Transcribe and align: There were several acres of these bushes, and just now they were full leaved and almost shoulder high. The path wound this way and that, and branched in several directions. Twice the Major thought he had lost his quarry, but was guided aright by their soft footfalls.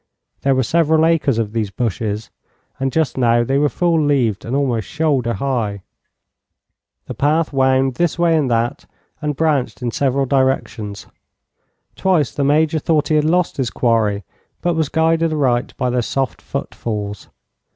There 0.41 0.55
were 0.55 0.63
several 0.63 1.05
acres 1.05 1.37
of 1.37 1.53
these 1.53 1.69
bushes, 1.69 2.31
and 2.79 2.91
just 2.91 3.19
now 3.19 3.43
they 3.43 3.59
were 3.59 3.69
full 3.69 4.03
leaved 4.03 4.43
and 4.45 4.55
almost 4.55 4.87
shoulder 4.87 5.33
high. 5.35 5.83
The 7.05 7.13
path 7.13 7.53
wound 7.53 7.93
this 7.97 8.17
way 8.17 8.35
and 8.35 8.49
that, 8.49 8.87
and 9.21 9.35
branched 9.35 9.83
in 9.83 9.91
several 9.91 10.25
directions. 10.25 11.05
Twice 11.95 12.31
the 12.33 12.43
Major 12.43 12.79
thought 12.79 13.09
he 13.09 13.15
had 13.15 13.25
lost 13.25 13.57
his 13.57 13.69
quarry, 13.69 14.23
but 14.59 14.73
was 14.73 14.89
guided 14.89 15.31
aright 15.33 15.77
by 15.77 15.91
their 15.91 16.01
soft 16.01 16.41
footfalls. 16.41 17.29